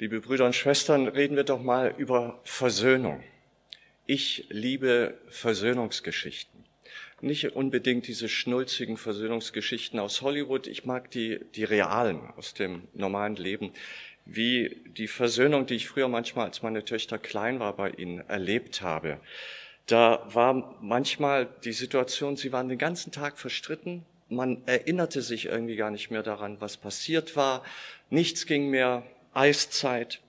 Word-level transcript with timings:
Liebe 0.00 0.22
Brüder 0.22 0.46
und 0.46 0.54
Schwestern, 0.54 1.08
reden 1.08 1.36
wir 1.36 1.44
doch 1.44 1.62
mal 1.62 1.94
über 1.98 2.40
Versöhnung. 2.42 3.22
Ich 4.06 4.46
liebe 4.48 5.18
Versöhnungsgeschichten. 5.28 6.64
Nicht 7.20 7.54
unbedingt 7.54 8.06
diese 8.06 8.30
schnulzigen 8.30 8.96
Versöhnungsgeschichten 8.96 10.00
aus 10.00 10.22
Hollywood. 10.22 10.68
Ich 10.68 10.86
mag 10.86 11.10
die, 11.10 11.40
die 11.54 11.64
realen 11.64 12.22
aus 12.38 12.54
dem 12.54 12.88
normalen 12.94 13.36
Leben. 13.36 13.74
Wie 14.24 14.80
die 14.86 15.06
Versöhnung, 15.06 15.66
die 15.66 15.74
ich 15.74 15.86
früher 15.86 16.08
manchmal, 16.08 16.46
als 16.46 16.62
meine 16.62 16.82
Töchter 16.82 17.18
klein 17.18 17.60
war, 17.60 17.76
bei 17.76 17.90
ihnen 17.90 18.20
erlebt 18.20 18.80
habe. 18.80 19.20
Da 19.84 20.26
war 20.32 20.78
manchmal 20.80 21.46
die 21.62 21.74
Situation, 21.74 22.38
sie 22.38 22.52
waren 22.52 22.70
den 22.70 22.78
ganzen 22.78 23.12
Tag 23.12 23.38
verstritten. 23.38 24.06
Man 24.30 24.62
erinnerte 24.64 25.20
sich 25.20 25.44
irgendwie 25.44 25.76
gar 25.76 25.90
nicht 25.90 26.10
mehr 26.10 26.22
daran, 26.22 26.58
was 26.58 26.78
passiert 26.78 27.36
war. 27.36 27.62
Nichts 28.08 28.46
ging 28.46 28.70
mehr 28.70 29.04
Eiszeit. 29.32 30.20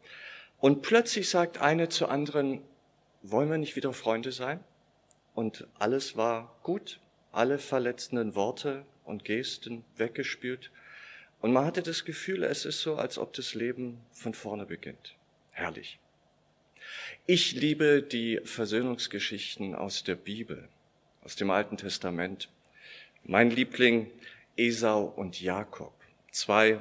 Und 0.59 0.81
plötzlich 0.81 1.29
sagt 1.29 1.57
eine 1.59 1.89
zur 1.89 2.11
anderen, 2.11 2.61
wollen 3.23 3.49
wir 3.49 3.57
nicht 3.57 3.75
wieder 3.75 3.93
Freunde 3.93 4.31
sein? 4.31 4.63
Und 5.33 5.67
alles 5.79 6.17
war 6.17 6.55
gut, 6.63 6.99
alle 7.31 7.57
verletzenden 7.57 8.35
Worte 8.35 8.85
und 9.05 9.25
Gesten 9.25 9.83
weggespült. 9.95 10.71
Und 11.39 11.53
man 11.53 11.65
hatte 11.65 11.81
das 11.81 12.05
Gefühl, 12.05 12.43
es 12.43 12.65
ist 12.65 12.81
so, 12.81 12.95
als 12.95 13.17
ob 13.17 13.33
das 13.33 13.55
Leben 13.55 13.99
von 14.11 14.33
vorne 14.33 14.65
beginnt. 14.65 15.15
Herrlich. 15.51 15.99
Ich 17.25 17.53
liebe 17.53 18.01
die 18.03 18.39
Versöhnungsgeschichten 18.43 19.75
aus 19.75 20.03
der 20.03 20.15
Bibel, 20.15 20.67
aus 21.23 21.35
dem 21.35 21.49
Alten 21.49 21.77
Testament. 21.77 22.49
Mein 23.23 23.49
Liebling 23.49 24.11
Esau 24.57 25.03
und 25.03 25.39
Jakob, 25.39 25.93
zwei 26.31 26.79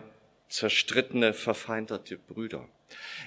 zerstrittene, 0.50 1.32
verfeindete 1.32 2.18
Brüder. 2.18 2.68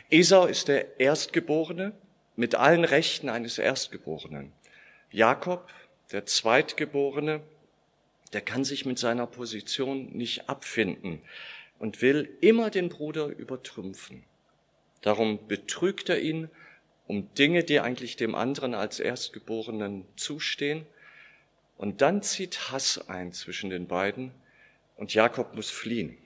Esau 0.09 0.45
ist 0.45 0.67
der 0.67 0.99
Erstgeborene 0.99 1.93
mit 2.35 2.55
allen 2.55 2.83
Rechten 2.83 3.29
eines 3.29 3.57
Erstgeborenen. 3.57 4.51
Jakob, 5.09 5.69
der 6.11 6.25
Zweitgeborene, 6.25 7.41
der 8.33 8.41
kann 8.41 8.63
sich 8.63 8.85
mit 8.85 8.99
seiner 8.99 9.25
Position 9.25 10.11
nicht 10.11 10.49
abfinden 10.49 11.21
und 11.79 12.01
will 12.01 12.29
immer 12.41 12.69
den 12.69 12.89
Bruder 12.89 13.27
übertrümpfen. 13.27 14.23
Darum 15.01 15.47
betrügt 15.47 16.09
er 16.09 16.19
ihn 16.19 16.49
um 17.07 17.33
Dinge, 17.35 17.63
die 17.63 17.79
eigentlich 17.79 18.15
dem 18.15 18.35
anderen 18.35 18.73
als 18.73 18.99
Erstgeborenen 18.99 20.05
zustehen. 20.15 20.85
Und 21.77 22.01
dann 22.01 22.21
zieht 22.21 22.71
Hass 22.71 23.09
ein 23.09 23.33
zwischen 23.33 23.69
den 23.69 23.87
beiden 23.87 24.31
und 24.95 25.13
Jakob 25.13 25.55
muss 25.55 25.69
fliehen. 25.69 26.17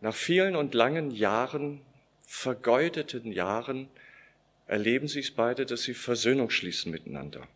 Nach 0.00 0.14
vielen 0.14 0.54
und 0.54 0.74
langen 0.74 1.10
Jahren, 1.10 1.80
vergeudeten 2.26 3.32
Jahren, 3.32 3.88
erleben 4.66 5.08
sie 5.08 5.20
es 5.20 5.30
beide, 5.30 5.66
dass 5.66 5.82
sie 5.82 5.94
Versöhnung 5.94 6.50
schließen 6.50 6.92
miteinander. 6.92 7.48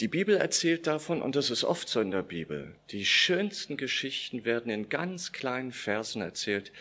Die 0.00 0.08
Bibel 0.08 0.36
erzählt 0.36 0.86
davon, 0.86 1.22
und 1.22 1.36
das 1.36 1.50
ist 1.50 1.62
oft 1.62 1.88
so 1.88 2.00
in 2.00 2.10
der 2.10 2.22
Bibel, 2.22 2.74
die 2.90 3.06
schönsten 3.06 3.76
Geschichten 3.76 4.44
werden 4.44 4.70
in 4.70 4.88
ganz 4.88 5.32
kleinen 5.32 5.72
Versen 5.72 6.20
erzählt. 6.20 6.72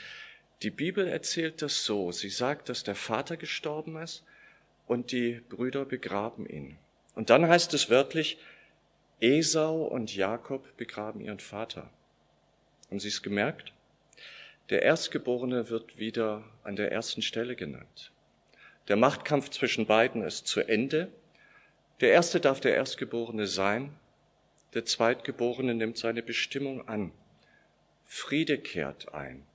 Die 0.64 0.72
Bibel 0.72 1.08
erzählt 1.08 1.62
das 1.62 1.84
so, 1.84 2.12
sie 2.12 2.30
sagt, 2.30 2.70
dass 2.70 2.84
der 2.84 2.96
Vater 2.96 3.38
gestorben 3.38 3.98
ist 3.98 4.24
und 4.88 5.12
die 5.12 5.42
Brüder 5.50 5.86
begraben 5.86 6.48
ihn. 6.48 6.78
Und 7.14 7.30
dann 7.30 7.48
heißt 7.48 7.74
es 7.76 7.90
wörtlich, 7.90 8.40
Esau 9.20 9.84
und 9.84 10.16
Jakob 10.16 10.76
begraben 10.76 11.22
ihren 11.22 11.40
Vater. 11.40 11.90
Haben 12.90 13.00
Sie 13.00 13.10
es 13.10 13.22
gemerkt? 13.22 13.74
Der 14.74 14.82
Erstgeborene 14.82 15.70
wird 15.70 16.00
wieder 16.00 16.44
an 16.64 16.76
der 16.76 16.92
ersten 16.92 17.22
Stelle 17.22 17.56
genannt. 17.56 18.12
Der 18.88 18.96
Machtkampf 18.96 19.52
zwischen 19.52 19.86
beiden 19.86 20.24
ist 20.24 20.48
zu 20.48 20.62
Ende. 20.62 21.12
Der 22.02 22.12
Erste 22.12 22.40
darf 22.40 22.60
der 22.60 22.74
Erstgeborene 22.74 23.46
sein. 23.46 23.96
Der 24.74 24.84
Zweitgeborene 24.84 25.76
nimmt 25.76 26.00
seine 26.00 26.24
Bestimmung 26.24 26.88
an. 26.88 27.12
Friede 28.04 28.58
kehrt 28.58 29.14
ein. 29.14 29.46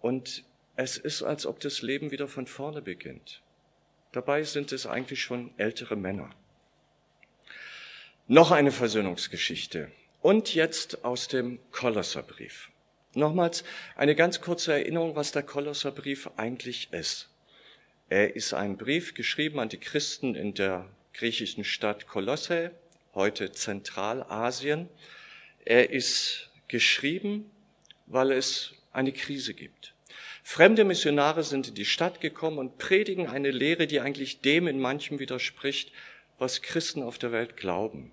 Und 0.00 0.44
es 0.76 0.98
ist, 0.98 1.24
als 1.24 1.46
ob 1.46 1.58
das 1.58 1.82
Leben 1.82 2.12
wieder 2.12 2.28
von 2.28 2.46
vorne 2.46 2.80
beginnt. 2.80 3.42
Dabei 4.12 4.44
sind 4.44 4.70
es 4.70 4.86
eigentlich 4.86 5.20
schon 5.20 5.52
ältere 5.56 5.96
Männer. 5.96 6.30
Noch 8.28 8.52
eine 8.52 8.70
Versöhnungsgeschichte. 8.70 9.90
Und 10.22 10.54
jetzt 10.54 11.04
aus 11.04 11.26
dem 11.26 11.58
Kolosserbrief. 11.72 12.69
Nochmals 13.14 13.64
eine 13.96 14.14
ganz 14.14 14.40
kurze 14.40 14.72
Erinnerung, 14.72 15.16
was 15.16 15.32
der 15.32 15.42
Kolosserbrief 15.42 16.30
eigentlich 16.36 16.92
ist. 16.92 17.28
Er 18.08 18.36
ist 18.36 18.54
ein 18.54 18.76
Brief 18.76 19.14
geschrieben 19.14 19.58
an 19.58 19.68
die 19.68 19.78
Christen 19.78 20.34
in 20.34 20.54
der 20.54 20.88
griechischen 21.12 21.64
Stadt 21.64 22.06
Kolosse, 22.06 22.70
heute 23.14 23.50
Zentralasien. 23.50 24.88
Er 25.64 25.90
ist 25.90 26.50
geschrieben, 26.68 27.50
weil 28.06 28.30
es 28.30 28.74
eine 28.92 29.12
Krise 29.12 29.54
gibt. 29.54 29.92
Fremde 30.42 30.84
Missionare 30.84 31.42
sind 31.44 31.68
in 31.68 31.74
die 31.74 31.84
Stadt 31.84 32.20
gekommen 32.20 32.58
und 32.58 32.78
predigen 32.78 33.26
eine 33.26 33.50
Lehre, 33.50 33.86
die 33.86 34.00
eigentlich 34.00 34.40
dem 34.40 34.68
in 34.68 34.80
manchem 34.80 35.18
widerspricht, 35.18 35.92
was 36.38 36.62
Christen 36.62 37.02
auf 37.02 37.18
der 37.18 37.32
Welt 37.32 37.56
glauben. 37.56 38.12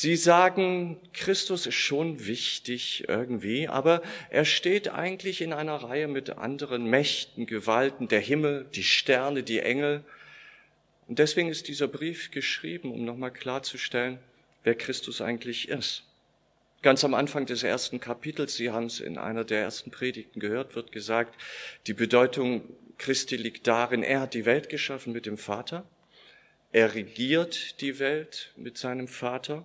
Sie 0.00 0.14
sagen, 0.14 0.96
Christus 1.12 1.66
ist 1.66 1.74
schon 1.74 2.24
wichtig 2.24 3.08
irgendwie, 3.08 3.66
aber 3.66 4.00
er 4.30 4.44
steht 4.44 4.90
eigentlich 4.90 5.40
in 5.40 5.52
einer 5.52 5.74
Reihe 5.74 6.06
mit 6.06 6.30
anderen 6.38 6.84
Mächten, 6.84 7.46
Gewalten, 7.46 8.06
der 8.06 8.20
Himmel, 8.20 8.66
die 8.72 8.84
Sterne, 8.84 9.42
die 9.42 9.58
Engel. 9.58 10.04
Und 11.08 11.18
deswegen 11.18 11.48
ist 11.48 11.66
dieser 11.66 11.88
Brief 11.88 12.30
geschrieben, 12.30 12.92
um 12.92 13.04
nochmal 13.04 13.32
klarzustellen, 13.32 14.20
wer 14.62 14.76
Christus 14.76 15.20
eigentlich 15.20 15.68
ist. 15.68 16.04
Ganz 16.80 17.02
am 17.02 17.14
Anfang 17.14 17.46
des 17.46 17.64
ersten 17.64 17.98
Kapitels, 17.98 18.54
Sie 18.54 18.70
haben 18.70 18.86
es 18.86 19.00
in 19.00 19.18
einer 19.18 19.42
der 19.42 19.62
ersten 19.62 19.90
Predigten 19.90 20.38
gehört, 20.38 20.76
wird 20.76 20.92
gesagt, 20.92 21.34
die 21.88 21.94
Bedeutung 21.94 22.62
Christi 22.98 23.34
liegt 23.34 23.66
darin, 23.66 24.04
er 24.04 24.20
hat 24.20 24.34
die 24.34 24.44
Welt 24.44 24.68
geschaffen 24.68 25.12
mit 25.12 25.26
dem 25.26 25.38
Vater, 25.38 25.84
er 26.70 26.94
regiert 26.94 27.80
die 27.80 27.98
Welt 27.98 28.52
mit 28.54 28.78
seinem 28.78 29.08
Vater 29.08 29.64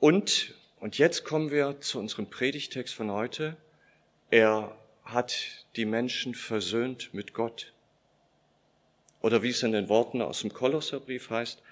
und, 0.00 0.54
und 0.80 0.98
jetzt 0.98 1.24
kommen 1.24 1.50
wir 1.50 1.80
zu 1.80 1.98
unserem 1.98 2.28
Predigtext 2.28 2.94
von 2.94 3.10
heute. 3.10 3.56
Er 4.30 4.76
hat 5.04 5.66
die 5.76 5.84
Menschen 5.84 6.34
versöhnt 6.34 7.14
mit 7.14 7.32
Gott. 7.32 7.72
Oder 9.22 9.42
wie 9.42 9.50
es 9.50 9.62
in 9.62 9.72
den 9.72 9.88
Worten 9.88 10.20
aus 10.20 10.40
dem 10.40 10.52
Kolosserbrief 10.52 11.30
heißt, 11.30 11.62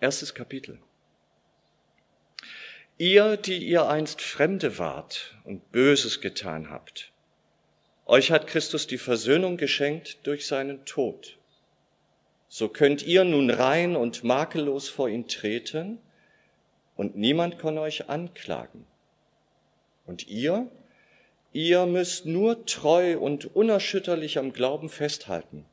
erstes 0.00 0.34
Kapitel. 0.34 0.78
Ihr, 2.96 3.36
die 3.36 3.58
ihr 3.58 3.86
einst 3.88 4.20
Fremde 4.20 4.78
wart 4.78 5.36
und 5.44 5.70
Böses 5.70 6.20
getan 6.20 6.70
habt, 6.70 7.12
euch 8.06 8.32
hat 8.32 8.46
Christus 8.46 8.86
die 8.86 8.98
Versöhnung 8.98 9.56
geschenkt 9.56 10.26
durch 10.26 10.46
seinen 10.46 10.84
Tod. 10.84 11.38
So 12.48 12.68
könnt 12.68 13.02
ihr 13.02 13.24
nun 13.24 13.50
rein 13.50 13.94
und 13.94 14.24
makellos 14.24 14.88
vor 14.88 15.08
ihn 15.08 15.28
treten, 15.28 16.00
und 16.98 17.16
niemand 17.16 17.58
kann 17.58 17.78
euch 17.78 18.10
anklagen. 18.10 18.84
Und 20.04 20.26
ihr, 20.26 20.70
ihr 21.52 21.86
müsst 21.86 22.26
nur 22.26 22.66
treu 22.66 23.16
und 23.18 23.54
unerschütterlich 23.56 24.36
am 24.36 24.52
Glauben 24.52 24.88
festhalten 24.88 25.64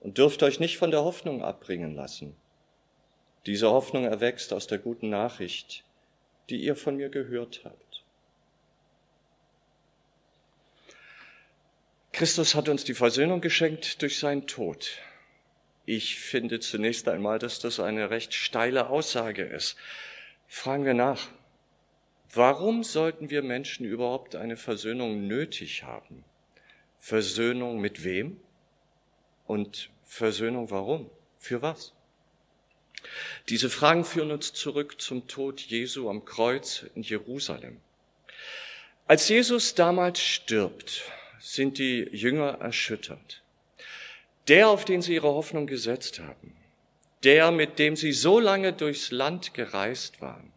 und 0.00 0.18
dürft 0.18 0.42
euch 0.44 0.60
nicht 0.60 0.78
von 0.78 0.92
der 0.92 1.02
Hoffnung 1.02 1.42
abbringen 1.42 1.94
lassen. 1.94 2.36
Diese 3.44 3.70
Hoffnung 3.70 4.04
erwächst 4.04 4.52
aus 4.52 4.68
der 4.68 4.78
guten 4.78 5.10
Nachricht, 5.10 5.84
die 6.48 6.58
ihr 6.58 6.76
von 6.76 6.96
mir 6.96 7.08
gehört 7.08 7.62
habt. 7.64 8.04
Christus 12.12 12.54
hat 12.54 12.68
uns 12.68 12.84
die 12.84 12.94
Versöhnung 12.94 13.40
geschenkt 13.40 14.00
durch 14.00 14.18
seinen 14.20 14.46
Tod. 14.46 14.98
Ich 15.86 16.18
finde 16.18 16.60
zunächst 16.60 17.08
einmal, 17.08 17.40
dass 17.40 17.58
das 17.58 17.80
eine 17.80 18.10
recht 18.10 18.32
steile 18.32 18.88
Aussage 18.88 19.42
ist. 19.42 19.76
Fragen 20.48 20.84
wir 20.84 20.94
nach. 20.94 21.28
Warum 22.32 22.84
sollten 22.84 23.30
wir 23.30 23.42
Menschen 23.42 23.86
überhaupt 23.86 24.36
eine 24.36 24.56
Versöhnung 24.56 25.26
nötig 25.26 25.84
haben? 25.84 26.24
Versöhnung 26.98 27.80
mit 27.80 28.04
wem? 28.04 28.40
Und 29.46 29.90
Versöhnung 30.04 30.70
warum? 30.70 31.10
Für 31.38 31.62
was? 31.62 31.92
Diese 33.48 33.70
Fragen 33.70 34.04
führen 34.04 34.32
uns 34.32 34.52
zurück 34.52 35.00
zum 35.00 35.28
Tod 35.28 35.60
Jesu 35.60 36.10
am 36.10 36.24
Kreuz 36.24 36.84
in 36.94 37.02
Jerusalem. 37.02 37.80
Als 39.06 39.28
Jesus 39.28 39.74
damals 39.74 40.20
stirbt, 40.20 41.02
sind 41.38 41.78
die 41.78 42.08
Jünger 42.10 42.58
erschüttert. 42.60 43.42
Der, 44.48 44.68
auf 44.68 44.84
den 44.84 45.02
sie 45.02 45.14
ihre 45.14 45.28
Hoffnung 45.28 45.66
gesetzt 45.66 46.18
haben, 46.18 46.55
der, 47.26 47.50
mit 47.50 47.80
dem 47.80 47.96
sie 47.96 48.12
so 48.12 48.38
lange 48.38 48.72
durchs 48.72 49.10
Land 49.10 49.52
gereist 49.52 50.22
waren, 50.22 50.52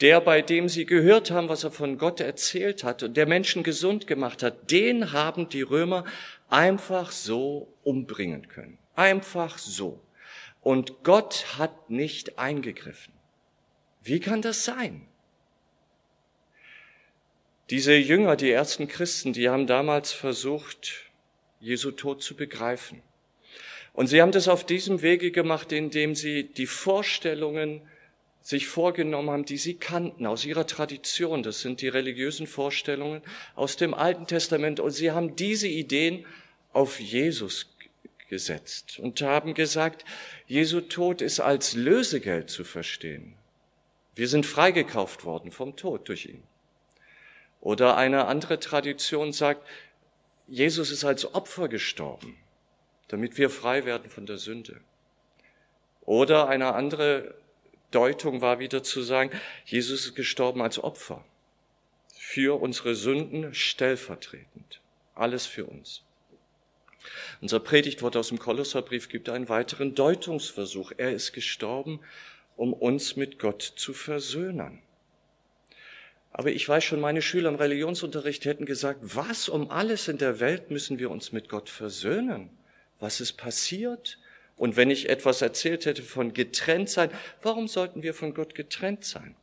der, 0.00 0.20
bei 0.20 0.42
dem 0.42 0.68
sie 0.68 0.86
gehört 0.86 1.30
haben, 1.30 1.48
was 1.48 1.62
er 1.62 1.70
von 1.70 1.98
Gott 1.98 2.18
erzählt 2.18 2.82
hat 2.82 3.04
und 3.04 3.16
der 3.16 3.26
Menschen 3.26 3.62
gesund 3.62 4.08
gemacht 4.08 4.42
hat, 4.42 4.72
den 4.72 5.12
haben 5.12 5.48
die 5.48 5.62
Römer 5.62 6.04
einfach 6.50 7.12
so 7.12 7.72
umbringen 7.84 8.48
können. 8.48 8.76
Einfach 8.96 9.56
so. 9.56 10.00
Und 10.62 11.04
Gott 11.04 11.58
hat 11.58 11.90
nicht 11.90 12.40
eingegriffen. 12.40 13.14
Wie 14.02 14.18
kann 14.18 14.42
das 14.42 14.64
sein? 14.64 15.06
Diese 17.70 17.94
Jünger, 17.94 18.34
die 18.34 18.50
ersten 18.50 18.88
Christen, 18.88 19.32
die 19.32 19.48
haben 19.48 19.68
damals 19.68 20.12
versucht, 20.12 21.04
Jesu 21.60 21.92
Tod 21.92 22.20
zu 22.20 22.34
begreifen. 22.34 23.00
Und 23.94 24.08
sie 24.08 24.20
haben 24.20 24.32
das 24.32 24.48
auf 24.48 24.66
diesem 24.66 25.00
Wege 25.00 25.30
gemacht, 25.30 25.72
indem 25.72 26.14
sie 26.14 26.42
die 26.42 26.66
Vorstellungen 26.66 27.80
sich 28.42 28.66
vorgenommen 28.66 29.30
haben, 29.30 29.44
die 29.46 29.56
sie 29.56 29.74
kannten 29.74 30.26
aus 30.26 30.44
ihrer 30.44 30.66
Tradition. 30.66 31.42
Das 31.42 31.60
sind 31.60 31.80
die 31.80 31.88
religiösen 31.88 32.46
Vorstellungen 32.46 33.22
aus 33.54 33.76
dem 33.76 33.94
Alten 33.94 34.26
Testament. 34.26 34.80
Und 34.80 34.90
sie 34.90 35.12
haben 35.12 35.36
diese 35.36 35.68
Ideen 35.68 36.26
auf 36.72 37.00
Jesus 37.00 37.70
gesetzt 38.28 38.98
und 38.98 39.22
haben 39.22 39.54
gesagt, 39.54 40.04
Jesu 40.46 40.80
Tod 40.80 41.22
ist 41.22 41.38
als 41.40 41.74
Lösegeld 41.74 42.50
zu 42.50 42.64
verstehen. 42.64 43.34
Wir 44.16 44.28
sind 44.28 44.44
freigekauft 44.44 45.24
worden 45.24 45.52
vom 45.52 45.76
Tod 45.76 46.08
durch 46.08 46.26
ihn. 46.26 46.42
Oder 47.60 47.96
eine 47.96 48.26
andere 48.26 48.58
Tradition 48.60 49.32
sagt, 49.32 49.66
Jesus 50.48 50.90
ist 50.90 51.04
als 51.04 51.34
Opfer 51.34 51.68
gestorben, 51.68 52.36
damit 53.08 53.38
wir 53.38 53.50
frei 53.50 53.84
werden 53.84 54.10
von 54.10 54.26
der 54.26 54.38
Sünde. 54.38 54.80
Oder 56.02 56.48
eine 56.48 56.74
andere 56.74 57.34
Deutung 57.90 58.40
war 58.40 58.58
wieder 58.58 58.82
zu 58.82 59.02
sagen, 59.02 59.30
Jesus 59.64 60.06
ist 60.06 60.14
gestorben 60.14 60.62
als 60.62 60.82
Opfer 60.82 61.24
für 62.12 62.60
unsere 62.60 62.94
Sünden 62.94 63.54
stellvertretend. 63.54 64.80
Alles 65.14 65.46
für 65.46 65.66
uns. 65.66 66.02
Unser 67.40 67.60
Predigtwort 67.60 68.16
aus 68.16 68.28
dem 68.28 68.38
Kolosserbrief 68.38 69.08
gibt 69.08 69.28
einen 69.28 69.48
weiteren 69.48 69.94
Deutungsversuch. 69.94 70.92
Er 70.96 71.12
ist 71.12 71.32
gestorben, 71.32 72.00
um 72.56 72.72
uns 72.72 73.16
mit 73.16 73.38
Gott 73.38 73.62
zu 73.62 73.92
versöhnen. 73.92 74.80
Aber 76.32 76.50
ich 76.50 76.68
weiß 76.68 76.82
schon, 76.82 77.00
meine 77.00 77.22
Schüler 77.22 77.50
im 77.50 77.54
Religionsunterricht 77.54 78.44
hätten 78.44 78.66
gesagt, 78.66 79.00
was 79.02 79.48
um 79.48 79.70
alles 79.70 80.08
in 80.08 80.18
der 80.18 80.40
Welt 80.40 80.70
müssen 80.70 80.98
wir 80.98 81.10
uns 81.10 81.30
mit 81.30 81.48
Gott 81.48 81.68
versöhnen? 81.68 82.50
Was 83.04 83.20
ist 83.20 83.34
passiert? 83.34 84.16
Und 84.56 84.76
wenn 84.76 84.90
ich 84.90 85.10
etwas 85.10 85.42
erzählt 85.42 85.84
hätte 85.84 86.02
von 86.02 86.32
getrennt 86.32 86.88
sein, 86.88 87.10
warum 87.42 87.68
sollten 87.68 88.02
wir 88.02 88.14
von 88.14 88.32
Gott 88.32 88.54
getrennt 88.54 89.04
sein? 89.04 89.36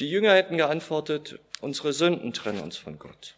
Die 0.00 0.10
Jünger 0.10 0.34
hätten 0.34 0.56
geantwortet, 0.56 1.38
unsere 1.60 1.92
Sünden 1.92 2.32
trennen 2.32 2.58
uns 2.58 2.76
von 2.76 2.98
Gott. 2.98 3.36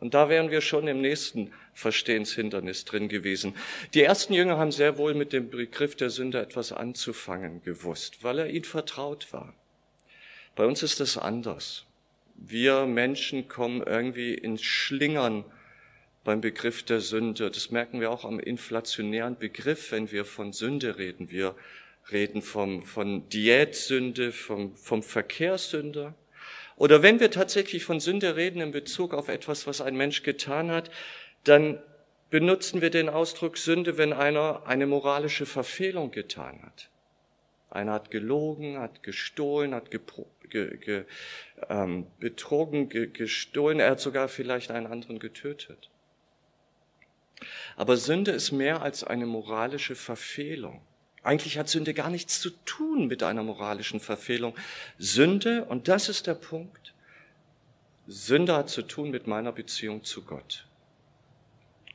Und 0.00 0.14
da 0.14 0.28
wären 0.28 0.50
wir 0.50 0.62
schon 0.62 0.88
im 0.88 1.00
nächsten 1.00 1.52
Verstehenshindernis 1.74 2.86
drin 2.86 3.08
gewesen. 3.08 3.54
Die 3.94 4.02
ersten 4.02 4.32
Jünger 4.32 4.58
haben 4.58 4.72
sehr 4.72 4.98
wohl 4.98 5.14
mit 5.14 5.32
dem 5.32 5.48
Begriff 5.48 5.94
der 5.94 6.10
Sünde 6.10 6.40
etwas 6.40 6.72
anzufangen 6.72 7.62
gewusst, 7.62 8.24
weil 8.24 8.40
er 8.40 8.50
ihnen 8.50 8.64
vertraut 8.64 9.32
war. 9.32 9.54
Bei 10.56 10.66
uns 10.66 10.82
ist 10.82 10.98
das 10.98 11.16
anders. 11.16 11.84
Wir 12.34 12.84
Menschen 12.84 13.46
kommen 13.46 13.80
irgendwie 13.80 14.34
ins 14.34 14.62
Schlingern 14.62 15.44
beim 16.24 16.40
Begriff 16.40 16.82
der 16.82 17.00
Sünde. 17.00 17.50
Das 17.50 17.70
merken 17.70 18.00
wir 18.00 18.10
auch 18.10 18.24
am 18.24 18.38
inflationären 18.38 19.36
Begriff, 19.36 19.92
wenn 19.92 20.10
wir 20.10 20.24
von 20.24 20.52
Sünde 20.52 20.98
reden. 20.98 21.30
Wir 21.30 21.54
reden 22.10 22.42
vom, 22.42 22.82
von 22.82 23.28
Diätsünde, 23.28 24.32
vom, 24.32 24.76
vom 24.76 25.02
Verkehrssünder. 25.02 26.14
Oder 26.76 27.02
wenn 27.02 27.20
wir 27.20 27.30
tatsächlich 27.30 27.84
von 27.84 28.00
Sünde 28.00 28.36
reden 28.36 28.60
in 28.60 28.72
Bezug 28.72 29.14
auf 29.14 29.28
etwas, 29.28 29.66
was 29.66 29.80
ein 29.80 29.96
Mensch 29.96 30.22
getan 30.22 30.70
hat, 30.70 30.90
dann 31.44 31.78
benutzen 32.30 32.80
wir 32.80 32.90
den 32.90 33.08
Ausdruck 33.08 33.58
Sünde, 33.58 33.98
wenn 33.98 34.12
einer 34.12 34.62
eine 34.66 34.86
moralische 34.86 35.46
Verfehlung 35.46 36.10
getan 36.10 36.62
hat. 36.62 36.88
Einer 37.70 37.92
hat 37.92 38.10
gelogen, 38.10 38.78
hat 38.78 39.02
gestohlen, 39.02 39.74
hat 39.74 39.90
gepro 39.90 40.26
ge, 40.52 40.76
ge, 40.76 41.04
ähm, 41.68 42.06
betrogen, 42.20 42.88
ge, 42.88 43.08
gestohlen, 43.08 43.80
er 43.80 43.90
hat 43.90 44.00
sogar 44.00 44.28
vielleicht 44.28 44.70
einen 44.70 44.86
anderen 44.86 45.18
getötet. 45.18 45.88
Aber 47.76 47.96
Sünde 47.96 48.32
ist 48.32 48.52
mehr 48.52 48.82
als 48.82 49.04
eine 49.04 49.26
moralische 49.26 49.94
Verfehlung. 49.94 50.82
Eigentlich 51.22 51.56
hat 51.56 51.68
Sünde 51.68 51.94
gar 51.94 52.10
nichts 52.10 52.40
zu 52.40 52.50
tun 52.64 53.06
mit 53.06 53.22
einer 53.22 53.42
moralischen 53.42 54.00
Verfehlung. 54.00 54.54
Sünde, 54.98 55.64
und 55.64 55.86
das 55.88 56.08
ist 56.08 56.26
der 56.26 56.34
Punkt, 56.34 56.94
Sünde 58.08 58.56
hat 58.56 58.68
zu 58.68 58.82
tun 58.82 59.10
mit 59.10 59.28
meiner 59.28 59.52
Beziehung 59.52 60.02
zu 60.02 60.22
Gott. 60.22 60.66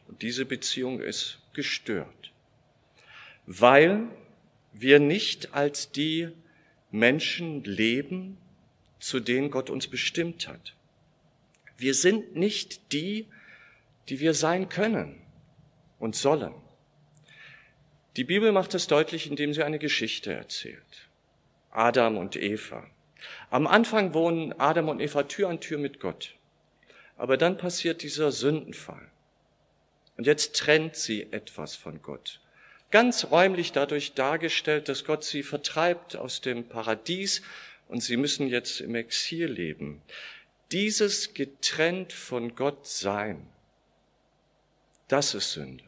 Und 0.08 0.22
diese 0.22 0.46
Beziehung 0.46 1.02
ist 1.02 1.40
gestört, 1.52 2.32
weil 3.46 4.08
wir 4.72 5.00
nicht 5.00 5.54
als 5.54 5.92
die 5.92 6.30
Menschen 6.92 7.66
leben, 7.66 8.38
zu 9.00 9.20
denen 9.20 9.52
Gott 9.52 9.70
uns 9.70 9.88
bestimmt 9.88 10.48
hat. 10.48 10.76
Wir 11.78 11.94
sind 11.94 12.36
nicht 12.38 12.94
die, 12.94 13.28
die 14.08 14.22
wir 14.22 14.34
sein 14.34 14.70
können 14.70 15.22
und 16.00 16.16
sollen. 16.16 16.54
Die 18.16 18.24
Bibel 18.24 18.52
macht 18.52 18.74
das 18.74 18.88
deutlich, 18.88 19.28
indem 19.28 19.54
sie 19.54 19.64
eine 19.64 19.80
Geschichte 19.80 20.34
erzählt. 20.34 21.08
Adam 21.72 22.18
und 22.18 22.36
Eva. 22.36 22.84
Am 23.50 23.68
Anfang 23.68 24.14
wohnen 24.14 24.54
Adam 24.60 24.90
und 24.90 25.00
Eva 25.00 25.24
Tür 25.24 25.50
an 25.50 25.60
Tür 25.60 25.78
mit 25.78 26.00
Gott. 26.00 26.36
Aber 27.18 27.38
dann 27.38 27.58
passiert 27.58 28.02
dieser 28.02 28.32
Sündenfall. 28.32 29.08
Und 30.18 30.26
jetzt 30.26 30.56
trennt 30.56 30.96
sie 30.96 31.28
etwas 31.32 31.76
von 31.76 32.02
Gott. 32.02 32.40
Ganz 32.90 33.26
räumlich 33.32 33.72
dadurch 33.72 34.14
dargestellt, 34.14 34.90
dass 34.90 35.04
Gott 35.04 35.24
sie 35.24 35.44
vertreibt 35.44 36.16
aus 36.16 36.42
dem 36.42 36.68
Paradies 36.68 37.42
und 37.88 38.02
sie 38.02 38.18
müssen 38.18 38.48
jetzt 38.48 38.82
im 38.82 38.96
Exil 38.96 39.46
leben. 39.46 40.02
Dieses 40.72 41.34
getrennt 41.34 42.14
von 42.14 42.56
Gott 42.56 42.88
sein, 42.88 43.48
das 45.08 45.34
ist 45.36 45.54
Sünde. 45.54 45.87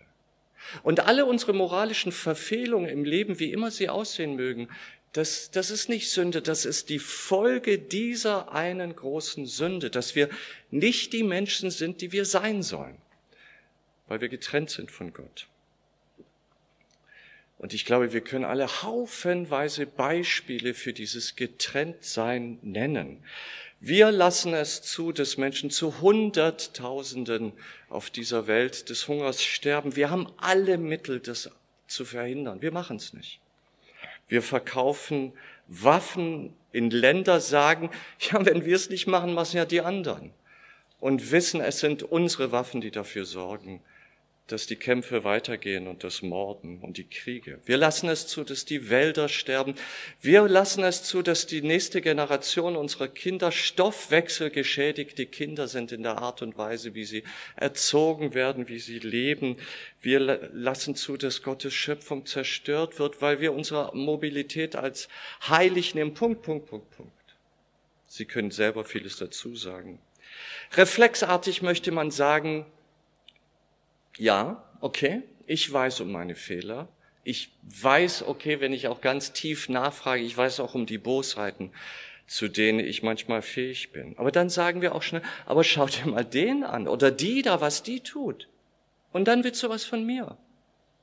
Und 0.83 1.01
alle 1.01 1.25
unsere 1.25 1.53
moralischen 1.53 2.11
Verfehlungen 2.11 2.89
im 2.89 3.03
Leben, 3.03 3.39
wie 3.39 3.51
immer 3.51 3.71
sie 3.71 3.89
aussehen 3.89 4.35
mögen, 4.35 4.69
das, 5.13 5.49
das 5.49 5.71
ist 5.71 5.89
nicht 5.89 6.11
Sünde, 6.11 6.41
das 6.41 6.65
ist 6.65 6.89
die 6.89 6.99
Folge 6.99 7.79
dieser 7.79 8.53
einen 8.53 8.95
großen 8.95 9.47
Sünde, 9.47 9.89
dass 9.89 10.15
wir 10.15 10.29
nicht 10.69 11.13
die 11.13 11.23
Menschen 11.23 11.71
sind, 11.71 12.01
die 12.01 12.11
wir 12.11 12.25
sein 12.25 12.61
sollen, 12.61 12.97
weil 14.07 14.21
wir 14.21 14.29
getrennt 14.29 14.69
sind 14.69 14.91
von 14.91 15.11
Gott. 15.11 15.47
Und 17.57 17.73
ich 17.73 17.85
glaube, 17.85 18.13
wir 18.13 18.21
können 18.21 18.45
alle 18.45 18.83
haufenweise 18.83 19.85
Beispiele 19.85 20.73
für 20.73 20.93
dieses 20.93 21.35
Getrenntsein 21.35 22.57
nennen. 22.61 23.23
Wir 23.81 24.11
lassen 24.11 24.53
es 24.53 24.81
zu, 24.81 25.13
dass 25.13 25.37
Menschen 25.37 25.69
zu 25.69 26.01
Hunderttausenden 26.01 27.53
auf 27.87 28.09
dieser 28.09 28.45
Welt 28.47 28.89
des 28.89 29.07
Hungers 29.07 29.41
sterben. 29.41 29.95
Wir 29.95 30.09
haben 30.09 30.27
alle 30.37 30.77
Mittel, 30.77 31.19
das 31.21 31.49
zu 31.87 32.03
verhindern. 32.03 32.61
Wir 32.61 32.73
machen 32.73 32.97
es 32.97 33.13
nicht. 33.13 33.39
Wir 34.27 34.41
verkaufen 34.41 35.31
Waffen 35.67 36.53
in 36.71 36.89
Länder, 36.89 37.39
sagen, 37.39 37.89
ja, 38.19 38.45
wenn 38.45 38.65
wir 38.65 38.75
es 38.75 38.89
nicht 38.89 39.07
machen, 39.07 39.33
machen 39.33 39.57
ja 39.57 39.65
die 39.65 39.81
anderen. 39.81 40.31
Und 40.99 41.31
wissen, 41.31 41.61
es 41.61 41.79
sind 41.79 42.03
unsere 42.03 42.51
Waffen, 42.51 42.81
die 42.81 42.91
dafür 42.91 43.25
sorgen, 43.25 43.81
dass 44.51 44.65
die 44.65 44.75
Kämpfe 44.75 45.23
weitergehen 45.23 45.87
und 45.87 46.03
das 46.03 46.21
Morden 46.21 46.79
und 46.81 46.97
die 46.97 47.07
Kriege. 47.07 47.59
Wir 47.65 47.77
lassen 47.77 48.09
es 48.09 48.27
zu, 48.27 48.43
dass 48.43 48.65
die 48.65 48.89
Wälder 48.89 49.29
sterben. 49.29 49.75
Wir 50.21 50.47
lassen 50.47 50.83
es 50.83 51.03
zu, 51.03 51.21
dass 51.21 51.45
die 51.45 51.61
nächste 51.61 52.01
Generation 52.01 52.75
unserer 52.75 53.07
Kinder 53.07 53.51
stoffwechselgeschädigte 53.51 55.25
Kinder 55.25 55.67
sind 55.67 55.91
in 55.91 56.03
der 56.03 56.17
Art 56.17 56.41
und 56.41 56.57
Weise, 56.57 56.95
wie 56.95 57.05
sie 57.05 57.23
erzogen 57.55 58.33
werden, 58.33 58.67
wie 58.67 58.79
sie 58.79 58.99
leben. 58.99 59.57
Wir 60.01 60.19
lassen 60.19 60.95
zu, 60.95 61.17
dass 61.17 61.43
Gottes 61.43 61.73
Schöpfung 61.73 62.25
zerstört 62.25 62.99
wird, 62.99 63.21
weil 63.21 63.39
wir 63.39 63.53
unsere 63.53 63.95
Mobilität 63.95 64.75
als 64.75 65.09
heilig 65.47 65.95
nehmen. 65.95 66.13
Punkt, 66.13 66.41
Punkt, 66.41 66.67
Punkt, 66.67 66.89
Punkt. 66.91 67.13
Sie 68.07 68.25
können 68.25 68.51
selber 68.51 68.83
vieles 68.83 69.17
dazu 69.17 69.55
sagen. 69.55 69.99
Reflexartig 70.73 71.61
möchte 71.61 71.91
man 71.91 72.11
sagen, 72.11 72.65
ja, 74.19 74.63
okay, 74.81 75.23
ich 75.47 75.71
weiß 75.71 76.01
um 76.01 76.11
meine 76.11 76.35
Fehler. 76.35 76.87
Ich 77.23 77.51
weiß, 77.63 78.23
okay, 78.23 78.59
wenn 78.59 78.73
ich 78.73 78.87
auch 78.87 79.01
ganz 79.01 79.33
tief 79.33 79.69
nachfrage, 79.69 80.21
ich 80.21 80.35
weiß 80.35 80.59
auch 80.59 80.75
um 80.75 80.85
die 80.85 80.97
Bosheiten, 80.97 81.71
zu 82.27 82.47
denen 82.47 82.79
ich 82.79 83.01
manchmal 83.01 83.41
fähig 83.41 83.91
bin. 83.91 84.17
Aber 84.17 84.31
dann 84.31 84.49
sagen 84.49 84.81
wir 84.81 84.93
auch 84.93 85.01
schnell, 85.01 85.23
aber 85.45 85.63
schau 85.63 85.87
dir 85.87 86.07
mal 86.07 86.25
den 86.25 86.63
an 86.63 86.87
oder 86.87 87.11
die 87.11 87.41
da, 87.41 87.61
was 87.61 87.81
die 87.81 88.01
tut. 88.01 88.47
Und 89.11 89.27
dann 89.27 89.43
willst 89.43 89.63
du 89.63 89.69
was 89.69 89.85
von 89.85 90.05
mir. 90.05 90.37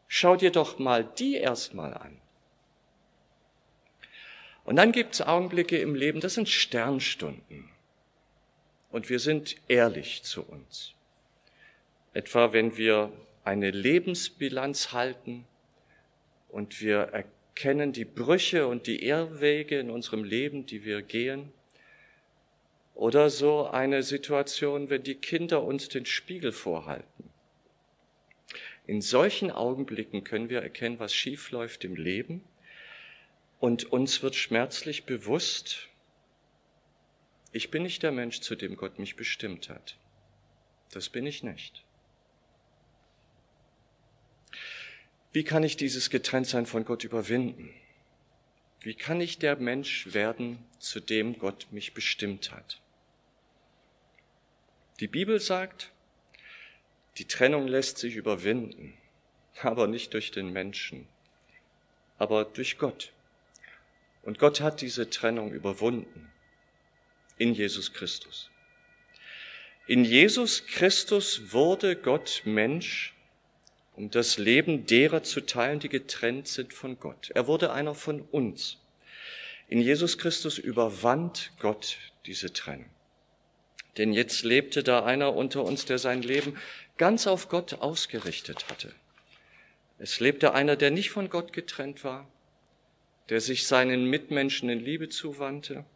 Schau 0.09 0.37
dir 0.37 0.53
doch 0.53 0.79
mal 0.79 1.05
die 1.05 1.35
erstmal 1.35 1.95
an. 1.95 2.21
Und 4.65 4.77
dann 4.77 4.93
gibt 4.93 5.15
es 5.15 5.23
Augenblicke 5.23 5.79
im 5.79 5.95
Leben, 5.95 6.21
das 6.21 6.35
sind 6.35 6.49
Sternstunden. 6.49 7.71
Und 8.91 9.09
wir 9.09 9.21
sind 9.21 9.57
ehrlich 9.69 10.23
zu 10.23 10.43
uns. 10.43 10.96
Etwa 12.17 12.55
wenn 12.55 12.79
wir 12.79 13.13
eine 13.45 13.71
Lebensbilanz 13.71 14.93
halten 14.93 15.47
und 16.49 16.81
wir 16.81 17.01
erkennen 17.01 17.93
die 17.93 18.07
Brüche 18.07 18.69
und 18.69 18.87
die 18.87 19.05
Irrwege 19.05 19.79
in 19.79 19.91
unserem 19.91 20.25
Leben, 20.25 20.65
die 20.65 20.83
wir 20.87 21.03
gehen. 21.03 21.53
Oder 22.95 23.29
so 23.29 23.67
eine 23.67 24.03
Situation, 24.03 24.89
wenn 24.89 25.03
die 25.03 25.17
Kinder 25.17 25.63
uns 25.63 25.91
den 25.91 26.07
Spiegel 26.07 26.53
vorhalten. 26.53 27.29
In 28.87 29.03
solchen 29.03 29.51
Augenblicken 29.51 30.25
können 30.25 30.49
wir 30.49 30.63
erkennen, 30.63 30.99
was 30.99 31.15
schief 31.15 31.51
läuft 31.51 31.85
im 31.85 31.97
Leben 31.97 32.43
und 33.61 33.93
uns 33.93 34.23
wird 34.23 34.37
schmerzlich 34.37 35.05
bewusst, 35.05 35.89
ich 37.53 37.71
bin 37.71 37.83
nicht 37.83 38.03
der 38.03 38.13
Mensch, 38.13 38.41
zu 38.41 38.55
dem 38.55 38.75
Gott 38.79 38.99
mich 38.99 39.17
bestimmt 39.17 39.69
hat. 39.69 39.99
Das 40.93 41.11
bin 41.11 41.27
ich 41.27 41.43
nicht. 41.43 41.86
Wie 45.37 45.45
kann 45.45 45.65
ich 45.65 45.77
dieses 45.77 46.09
Getrenntsein 46.09 46.65
von 46.65 46.87
Gott 46.87 47.05
überwinden? 47.05 47.69
Wie 48.81 48.95
kann 48.95 49.21
ich 49.21 49.39
der 49.39 49.57
Mensch 49.57 50.15
werden, 50.15 50.65
zu 50.79 50.99
dem 50.99 51.39
Gott 51.39 51.67
mich 51.73 51.93
bestimmt 51.93 52.53
hat? 52.53 52.81
Die 54.99 55.09
Bibel 55.09 55.39
sagt, 55.39 55.93
die 57.19 57.27
Trennung 57.27 57.69
lässt 57.69 57.99
sich 57.99 58.17
überwinden, 58.17 58.97
aber 59.61 59.87
nicht 59.89 60.15
durch 60.15 60.31
den 60.31 60.55
Menschen, 60.55 61.07
aber 62.17 62.47
durch 62.47 62.79
Gott. 62.79 63.13
Und 64.23 64.39
Gott 64.39 64.63
hat 64.63 64.81
diese 64.81 65.11
Trennung 65.11 65.53
überwunden 65.53 66.33
in 67.37 67.53
Jesus 67.53 67.93
Christus. 67.93 68.49
In 69.87 70.03
Jesus 70.03 70.65
Christus 70.65 71.53
wurde 71.53 71.95
Gott 71.95 72.41
Mensch 72.47 73.13
um 73.97 74.11
das 74.11 74.37
Leben 74.37 74.87
derer 74.87 75.23
zu 75.23 75.41
teilen, 75.41 75.81
die 75.81 75.89
getrennt 75.89 76.49
sind 76.49 76.75
von 76.75 77.01
Gott. 77.01 77.31
Er 77.35 77.47
wurde 77.47 77.73
einer 77.73 77.95
von 77.95 78.21
uns. 78.21 78.79
In 79.69 79.81
Jesus 79.81 80.19
Christus 80.19 80.59
überwand 80.59 81.53
Gott 81.59 81.99
diese 82.27 82.53
Trennung. 82.53 82.91
Denn 83.97 84.13
jetzt 84.13 84.45
lebte 84.45 84.83
da 84.83 85.05
einer 85.05 85.35
unter 85.35 85.65
uns, 85.65 85.87
der 85.87 85.99
sein 85.99 86.23
Leben 86.23 86.59
ganz 86.99 87.27
auf 87.27 87.49
Gott 87.49 87.75
ausgerichtet 87.75 88.69
hatte. 88.69 88.93
Es 89.99 90.21
lebte 90.21 90.53
einer, 90.53 90.77
der 90.77 90.91
nicht 90.91 91.11
von 91.11 91.31
Gott 91.31 91.55
getrennt 91.55 92.05
war, 92.05 92.29
der 93.31 93.41
sich 93.41 93.67
seinen 93.67 94.05
Mitmenschen 94.05 94.69
in 94.69 94.81
Liebe 94.81 95.09
zuwandte, 95.09 95.87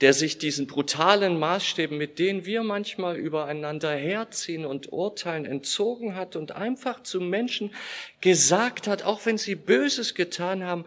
der 0.00 0.12
sich 0.12 0.38
diesen 0.38 0.66
brutalen 0.66 1.38
Maßstäben, 1.38 1.96
mit 1.96 2.18
denen 2.18 2.44
wir 2.44 2.62
manchmal 2.62 3.16
übereinander 3.16 3.94
herziehen 3.94 4.66
und 4.66 4.92
urteilen, 4.92 5.46
entzogen 5.46 6.14
hat 6.14 6.36
und 6.36 6.52
einfach 6.52 7.02
zu 7.02 7.20
Menschen 7.20 7.72
gesagt 8.20 8.86
hat, 8.86 9.02
auch 9.02 9.24
wenn 9.24 9.38
sie 9.38 9.54
Böses 9.54 10.14
getan 10.14 10.62
haben, 10.62 10.84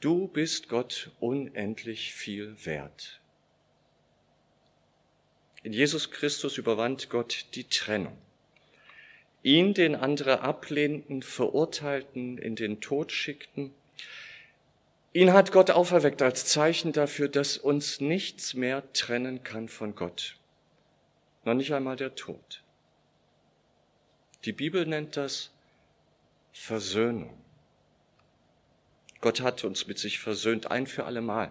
du 0.00 0.28
bist 0.28 0.68
Gott 0.68 1.10
unendlich 1.20 2.14
viel 2.14 2.56
wert. 2.64 3.20
In 5.62 5.72
Jesus 5.72 6.10
Christus 6.10 6.58
überwand 6.58 7.10
Gott 7.10 7.46
die 7.54 7.64
Trennung. 7.64 8.16
Ihn, 9.42 9.74
den 9.74 9.94
andere 9.94 10.40
ablehnten, 10.40 11.22
verurteilten, 11.22 12.38
in 12.38 12.56
den 12.56 12.80
Tod 12.80 13.12
schickten, 13.12 13.72
Ihn 15.16 15.32
hat 15.32 15.50
Gott 15.50 15.70
auferweckt 15.70 16.20
als 16.20 16.44
Zeichen 16.44 16.92
dafür, 16.92 17.28
dass 17.28 17.56
uns 17.56 18.02
nichts 18.02 18.52
mehr 18.52 18.92
trennen 18.92 19.42
kann 19.42 19.70
von 19.70 19.94
Gott. 19.94 20.36
Noch 21.46 21.54
nicht 21.54 21.72
einmal 21.72 21.96
der 21.96 22.14
Tod. 22.14 22.62
Die 24.44 24.52
Bibel 24.52 24.84
nennt 24.84 25.16
das 25.16 25.52
Versöhnung. 26.52 27.34
Gott 29.22 29.40
hat 29.40 29.64
uns 29.64 29.86
mit 29.86 29.98
sich 29.98 30.18
versöhnt, 30.18 30.70
ein 30.70 30.86
für 30.86 31.06
alle 31.06 31.22
Mal. 31.22 31.50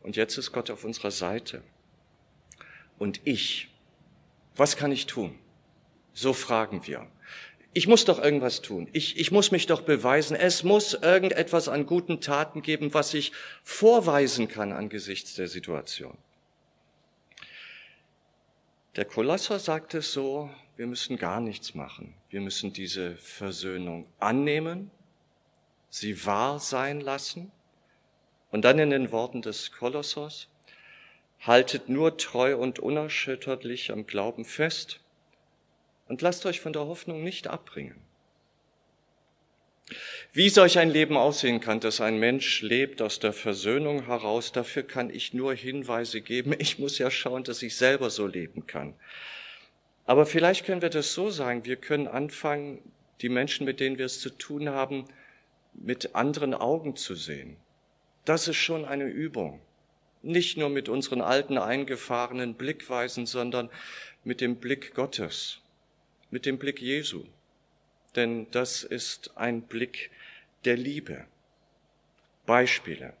Und 0.00 0.16
jetzt 0.16 0.38
ist 0.38 0.52
Gott 0.52 0.70
auf 0.70 0.84
unserer 0.84 1.10
Seite. 1.10 1.62
Und 2.98 3.20
ich, 3.24 3.68
was 4.56 4.78
kann 4.78 4.92
ich 4.92 5.04
tun? 5.04 5.38
So 6.14 6.32
fragen 6.32 6.86
wir 6.86 7.06
ich 7.74 7.88
muss 7.88 8.04
doch 8.04 8.22
irgendwas 8.22 8.60
tun. 8.60 8.88
Ich, 8.92 9.18
ich 9.18 9.32
muss 9.32 9.50
mich 9.50 9.66
doch 9.66 9.82
beweisen. 9.82 10.36
Es 10.36 10.62
muss 10.62 10.94
irgendetwas 10.94 11.68
an 11.68 11.86
guten 11.86 12.20
Taten 12.20 12.62
geben, 12.62 12.92
was 12.92 13.14
ich 13.14 13.32
vorweisen 13.64 14.48
kann 14.48 14.72
angesichts 14.72 15.34
der 15.34 15.48
Situation. 15.48 16.16
Der 18.96 19.06
Kolosser 19.06 19.58
sagt 19.58 19.94
es 19.94 20.12
so, 20.12 20.50
wir 20.76 20.86
müssen 20.86 21.16
gar 21.16 21.40
nichts 21.40 21.74
machen. 21.74 22.14
Wir 22.28 22.42
müssen 22.42 22.74
diese 22.74 23.16
Versöhnung 23.16 24.06
annehmen, 24.18 24.90
sie 25.88 26.26
wahr 26.26 26.58
sein 26.58 27.00
lassen 27.00 27.50
und 28.50 28.62
dann 28.66 28.78
in 28.78 28.90
den 28.90 29.12
Worten 29.12 29.40
des 29.40 29.72
Kolossers, 29.72 30.48
haltet 31.40 31.88
nur 31.88 32.18
treu 32.18 32.56
und 32.56 32.78
unerschütterlich 32.78 33.90
am 33.90 34.06
Glauben 34.06 34.44
fest 34.44 35.01
und 36.12 36.20
lasst 36.20 36.44
euch 36.44 36.60
von 36.60 36.74
der 36.74 36.86
Hoffnung 36.88 37.24
nicht 37.24 37.46
abbringen. 37.46 37.96
Wie 40.34 40.50
solch 40.50 40.78
ein 40.78 40.90
Leben 40.90 41.16
aussehen 41.16 41.58
kann, 41.58 41.80
dass 41.80 42.02
ein 42.02 42.18
Mensch 42.18 42.60
lebt 42.60 43.00
aus 43.00 43.18
der 43.18 43.32
Versöhnung 43.32 44.04
heraus, 44.04 44.52
dafür 44.52 44.82
kann 44.82 45.08
ich 45.08 45.32
nur 45.32 45.54
Hinweise 45.54 46.20
geben. 46.20 46.54
Ich 46.58 46.78
muss 46.78 46.98
ja 46.98 47.10
schauen, 47.10 47.44
dass 47.44 47.62
ich 47.62 47.76
selber 47.76 48.10
so 48.10 48.26
leben 48.26 48.66
kann. 48.66 48.92
Aber 50.04 50.26
vielleicht 50.26 50.66
können 50.66 50.82
wir 50.82 50.90
das 50.90 51.14
so 51.14 51.30
sagen, 51.30 51.64
wir 51.64 51.76
können 51.76 52.08
anfangen, 52.08 52.82
die 53.22 53.30
Menschen, 53.30 53.64
mit 53.64 53.80
denen 53.80 53.96
wir 53.96 54.04
es 54.04 54.20
zu 54.20 54.28
tun 54.28 54.68
haben, 54.68 55.06
mit 55.72 56.14
anderen 56.14 56.52
Augen 56.52 56.94
zu 56.94 57.14
sehen. 57.14 57.56
Das 58.26 58.48
ist 58.48 58.56
schon 58.56 58.84
eine 58.84 59.06
Übung. 59.06 59.62
Nicht 60.20 60.58
nur 60.58 60.68
mit 60.68 60.90
unseren 60.90 61.22
alten 61.22 61.56
eingefahrenen 61.56 62.52
Blickweisen, 62.52 63.24
sondern 63.24 63.70
mit 64.24 64.42
dem 64.42 64.56
Blick 64.56 64.92
Gottes 64.94 65.61
mit 66.32 66.46
dem 66.46 66.58
Blick 66.58 66.80
Jesu. 66.80 67.24
Denn 68.16 68.48
das 68.50 68.82
ist 68.82 69.36
ein 69.36 69.62
Blick 69.62 70.10
der 70.64 70.76
Liebe. 70.76 71.26
Beispiele. 72.44 73.12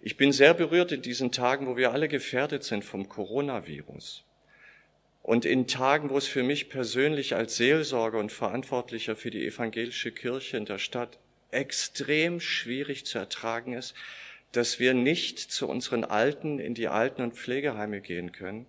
Ich 0.00 0.16
bin 0.16 0.32
sehr 0.32 0.54
berührt 0.54 0.90
in 0.90 1.02
diesen 1.02 1.30
Tagen, 1.30 1.66
wo 1.66 1.76
wir 1.76 1.92
alle 1.92 2.08
gefährdet 2.08 2.64
sind 2.64 2.84
vom 2.84 3.08
Coronavirus. 3.08 4.24
Und 5.22 5.44
in 5.44 5.66
Tagen, 5.66 6.10
wo 6.10 6.16
es 6.16 6.26
für 6.26 6.42
mich 6.42 6.68
persönlich 6.68 7.34
als 7.34 7.56
Seelsorger 7.56 8.18
und 8.18 8.32
Verantwortlicher 8.32 9.14
für 9.14 9.30
die 9.30 9.46
evangelische 9.46 10.10
Kirche 10.10 10.56
in 10.56 10.64
der 10.64 10.78
Stadt 10.78 11.18
extrem 11.50 12.40
schwierig 12.40 13.04
zu 13.04 13.18
ertragen 13.18 13.74
ist, 13.74 13.94
dass 14.52 14.78
wir 14.78 14.94
nicht 14.94 15.38
zu 15.38 15.68
unseren 15.68 16.04
Alten 16.04 16.58
in 16.58 16.74
die 16.74 16.88
Alten- 16.88 17.22
und 17.22 17.34
Pflegeheime 17.34 18.00
gehen 18.00 18.32
können, 18.32 18.66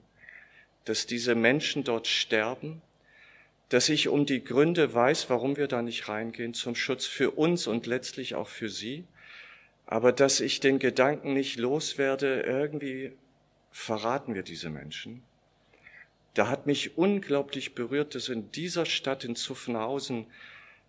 dass 0.86 1.06
diese 1.06 1.36
Menschen 1.36 1.84
dort 1.84 2.08
sterben, 2.08 2.82
dass 3.70 3.90
ich 3.90 4.08
um 4.08 4.26
die 4.26 4.44
Gründe 4.44 4.94
weiß, 4.94 5.30
warum 5.30 5.56
wir 5.56 5.68
da 5.68 5.82
nicht 5.82 6.10
reingehen, 6.10 6.54
zum 6.54 6.76
Schutz 6.76 7.06
für 7.06 7.32
uns 7.32 7.68
und 7.68 7.86
letztlich 7.86 8.36
auch 8.36 8.48
für 8.48 8.70
sie, 8.70 9.06
aber 9.86 10.12
dass 10.12 10.40
ich 10.40 10.60
den 10.60 10.80
Gedanken 10.80 11.34
nicht 11.34 11.58
loswerde, 11.58 12.42
irgendwie 12.42 13.14
verraten 13.72 14.34
wir 14.34 14.44
diese 14.44 14.70
Menschen. 14.70 15.24
Da 16.34 16.48
hat 16.48 16.68
mich 16.68 16.98
unglaublich 16.98 17.74
berührt, 17.76 18.16
dass 18.16 18.30
in 18.30 18.52
dieser 18.52 18.86
Stadt 18.86 19.24
in 19.24 19.36
Zuffenhausen 19.36 20.28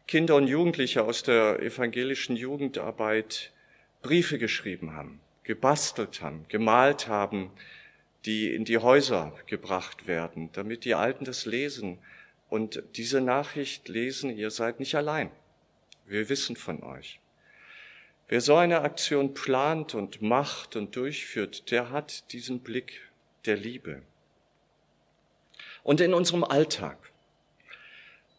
Kinder 0.06 0.36
und 0.36 0.48
Jugendliche 0.48 1.04
aus 1.04 1.22
der 1.22 1.60
evangelischen 1.62 2.36
Jugendarbeit 2.36 3.52
Briefe 4.02 4.38
geschrieben 4.38 4.94
haben, 4.94 5.20
gebastelt 5.44 6.20
haben, 6.20 6.46
gemalt 6.48 7.08
haben, 7.08 7.50
die 8.24 8.54
in 8.54 8.64
die 8.64 8.78
Häuser 8.78 9.34
gebracht 9.46 10.06
werden, 10.06 10.50
damit 10.52 10.84
die 10.84 10.94
Alten 10.94 11.24
das 11.24 11.46
lesen 11.46 11.98
und 12.50 12.82
diese 12.96 13.20
Nachricht 13.20 13.88
lesen, 13.88 14.36
ihr 14.36 14.50
seid 14.50 14.80
nicht 14.80 14.94
allein. 14.96 15.30
Wir 16.06 16.28
wissen 16.28 16.56
von 16.56 16.82
euch. 16.82 17.20
Wer 18.28 18.40
so 18.40 18.56
eine 18.56 18.82
Aktion 18.82 19.34
plant 19.34 19.94
und 19.94 20.20
macht 20.20 20.76
und 20.76 20.94
durchführt, 20.94 21.70
der 21.70 21.90
hat 21.90 22.32
diesen 22.32 22.60
Blick 22.60 23.00
der 23.46 23.56
Liebe. 23.56 24.02
Und 25.82 26.00
in 26.00 26.12
unserem 26.12 26.44
Alltag, 26.44 26.98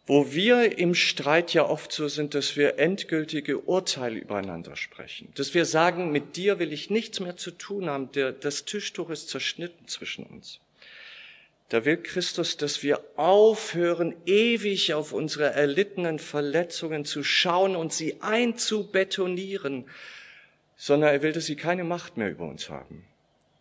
wo 0.07 0.31
wir 0.33 0.77
im 0.77 0.93
Streit 0.93 1.53
ja 1.53 1.65
oft 1.65 1.91
so 1.91 2.07
sind, 2.07 2.35
dass 2.35 2.57
wir 2.57 2.79
endgültige 2.79 3.59
Urteile 3.59 4.19
übereinander 4.19 4.75
sprechen, 4.75 5.31
dass 5.35 5.53
wir 5.53 5.65
sagen, 5.65 6.11
mit 6.11 6.35
dir 6.35 6.59
will 6.59 6.73
ich 6.73 6.89
nichts 6.89 7.19
mehr 7.19 7.37
zu 7.37 7.51
tun 7.51 7.89
haben, 7.89 8.09
das 8.11 8.65
Tischtuch 8.65 9.09
ist 9.09 9.29
zerschnitten 9.29 9.87
zwischen 9.87 10.25
uns. 10.25 10.59
Da 11.71 11.85
will 11.85 11.95
Christus, 11.95 12.57
dass 12.57 12.83
wir 12.83 13.01
aufhören, 13.15 14.13
ewig 14.25 14.93
auf 14.93 15.13
unsere 15.13 15.51
erlittenen 15.51 16.19
Verletzungen 16.19 17.05
zu 17.05 17.23
schauen 17.23 17.77
und 17.77 17.93
sie 17.93 18.21
einzubetonieren, 18.21 19.85
sondern 20.75 21.13
er 21.13 21.21
will, 21.21 21.31
dass 21.31 21.45
sie 21.45 21.55
keine 21.55 21.85
Macht 21.85 22.17
mehr 22.17 22.29
über 22.29 22.45
uns 22.45 22.69
haben. 22.69 23.05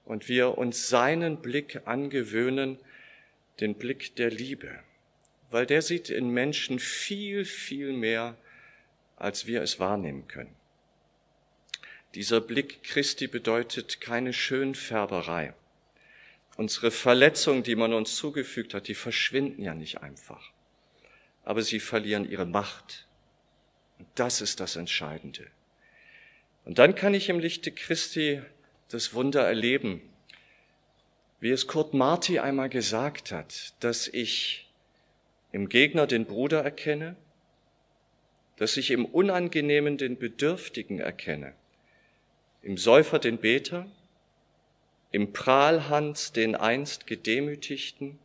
Und 0.04 0.28
wir 0.28 0.58
uns 0.58 0.88
seinen 0.88 1.36
Blick 1.36 1.82
angewöhnen, 1.84 2.78
den 3.60 3.76
Blick 3.76 4.16
der 4.16 4.30
Liebe. 4.32 4.80
weil 5.52 5.66
der 5.66 5.82
sieht 5.82 6.10
in 6.10 6.30
Menschen 6.30 6.78
viel, 6.78 7.44
viel 7.44 7.92
mehr, 7.92 8.36
als 9.16 9.46
wir 9.46 9.62
es 9.62 9.78
wahrnehmen 9.78 10.28
können. 10.28 10.54
Dieser 12.14 12.40
Blick 12.40 12.82
Christi 12.82 13.26
bedeutet 13.26 14.00
keine 14.00 14.32
Schönfärberei. 14.32 15.54
Unsere 16.60 16.90
Verletzungen, 16.90 17.62
die 17.62 17.74
man 17.74 17.94
uns 17.94 18.16
zugefügt 18.16 18.74
hat, 18.74 18.86
die 18.86 18.94
verschwinden 18.94 19.62
ja 19.62 19.74
nicht 19.74 20.02
einfach. 20.02 20.52
Aber 21.42 21.62
sie 21.62 21.80
verlieren 21.80 22.30
ihre 22.30 22.44
Macht. 22.44 23.06
Und 23.98 24.06
das 24.14 24.42
ist 24.42 24.60
das 24.60 24.76
Entscheidende. 24.76 25.46
Und 26.66 26.78
dann 26.78 26.94
kann 26.94 27.14
ich 27.14 27.30
im 27.30 27.38
Lichte 27.38 27.72
Christi 27.72 28.42
das 28.88 29.14
Wunder 29.14 29.40
erleben, 29.40 30.02
wie 31.40 31.48
es 31.48 31.66
Kurt 31.66 31.94
Marti 31.94 32.40
einmal 32.40 32.68
gesagt 32.68 33.32
hat, 33.32 33.72
dass 33.80 34.06
ich 34.06 34.70
im 35.52 35.70
Gegner 35.70 36.06
den 36.06 36.26
Bruder 36.26 36.62
erkenne, 36.62 37.16
dass 38.58 38.76
ich 38.76 38.90
im 38.90 39.06
Unangenehmen 39.06 39.96
den 39.96 40.18
Bedürftigen 40.18 40.98
erkenne, 40.98 41.54
im 42.60 42.76
Säufer 42.76 43.18
den 43.18 43.38
Beter, 43.38 43.90
im 45.12 45.32
Prahlhans 45.32 46.32
den 46.32 46.54
einst 46.54 47.06
Gedemütigten, 47.06 48.18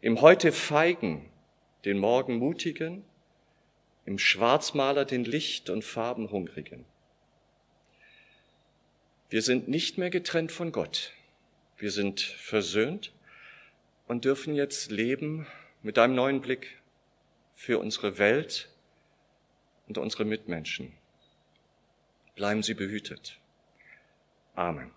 im 0.00 0.20
heute 0.20 0.52
Feigen 0.52 1.30
den 1.84 1.98
morgen 1.98 2.36
Mutigen, 2.36 3.04
im 4.06 4.18
Schwarzmaler 4.18 5.04
den 5.04 5.24
Licht- 5.24 5.70
und 5.70 5.84
Farbenhungrigen. 5.84 6.84
Wir 9.28 9.42
sind 9.42 9.68
nicht 9.68 9.98
mehr 9.98 10.10
getrennt 10.10 10.52
von 10.52 10.72
Gott. 10.72 11.12
Wir 11.76 11.90
sind 11.90 12.20
versöhnt 12.20 13.12
und 14.08 14.24
dürfen 14.24 14.54
jetzt 14.54 14.90
leben 14.90 15.46
mit 15.82 15.98
einem 15.98 16.14
neuen 16.14 16.40
Blick 16.40 16.80
für 17.54 17.78
unsere 17.78 18.18
Welt 18.18 18.68
und 19.86 19.98
unsere 19.98 20.24
Mitmenschen. 20.24 20.92
Bleiben 22.34 22.62
Sie 22.62 22.74
behütet. 22.74 23.38
Amen. 24.54 24.90